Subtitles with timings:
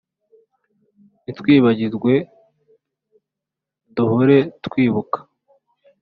[1.23, 2.13] Ntitwibagirwe
[3.95, 5.19] duhore twibuka